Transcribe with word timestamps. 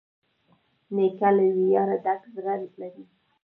نیکه 0.95 1.29
له 1.35 1.45
ویاړه 1.57 1.97
ډک 2.03 2.21
زړه 2.35 2.53
لري. 2.79 3.05